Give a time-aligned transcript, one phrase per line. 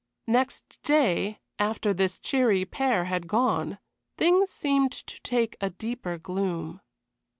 [0.25, 3.77] Next day, after this cheery pair had gone,
[4.17, 6.81] things seemed to take a deeper gloom.